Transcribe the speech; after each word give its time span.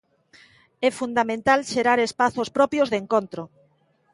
É 0.87 0.89
fundamental 0.99 1.59
xerar 1.71 1.99
espazos 2.01 2.49
propios 2.57 2.87
de 2.89 2.97
encontro. 3.03 3.41